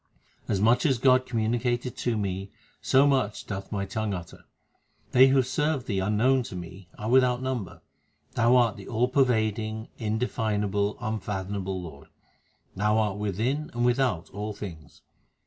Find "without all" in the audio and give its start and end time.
13.85-14.53